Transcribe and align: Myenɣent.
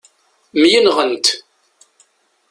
Myenɣent. 0.59 1.25